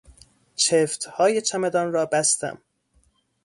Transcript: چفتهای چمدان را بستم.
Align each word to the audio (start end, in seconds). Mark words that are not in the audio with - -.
چفتهای 0.55 1.41
چمدان 1.41 1.91
را 1.93 2.05
بستم. 2.05 2.61